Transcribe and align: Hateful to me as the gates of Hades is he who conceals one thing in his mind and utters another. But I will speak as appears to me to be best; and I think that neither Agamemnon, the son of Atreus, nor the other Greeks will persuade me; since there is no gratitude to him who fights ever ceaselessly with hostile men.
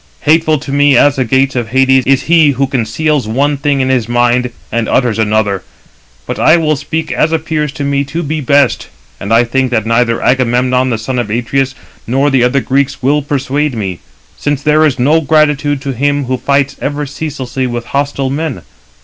Hateful 0.21 0.57
to 0.57 0.71
me 0.71 0.97
as 0.97 1.17
the 1.17 1.23
gates 1.25 1.55
of 1.55 1.67
Hades 1.67 2.07
is 2.07 2.23
he 2.23 2.53
who 2.57 2.65
conceals 2.65 3.27
one 3.27 3.55
thing 3.55 3.81
in 3.81 3.89
his 3.89 4.09
mind 4.09 4.49
and 4.71 4.89
utters 4.89 5.19
another. 5.19 5.61
But 6.25 6.39
I 6.39 6.57
will 6.57 6.75
speak 6.75 7.11
as 7.11 7.31
appears 7.31 7.71
to 7.73 7.83
me 7.83 8.03
to 8.05 8.23
be 8.23 8.41
best; 8.41 8.87
and 9.19 9.31
I 9.31 9.43
think 9.43 9.69
that 9.69 9.85
neither 9.85 10.19
Agamemnon, 10.19 10.89
the 10.89 10.97
son 10.97 11.19
of 11.19 11.29
Atreus, 11.29 11.75
nor 12.07 12.31
the 12.31 12.43
other 12.43 12.61
Greeks 12.61 13.03
will 13.03 13.21
persuade 13.21 13.75
me; 13.75 13.99
since 14.39 14.63
there 14.63 14.87
is 14.87 14.97
no 14.97 15.21
gratitude 15.21 15.81
to 15.83 15.93
him 15.93 16.25
who 16.25 16.35
fights 16.35 16.77
ever 16.81 17.05
ceaselessly 17.05 17.67
with 17.67 17.85
hostile 17.93 18.31
men. 18.31 18.63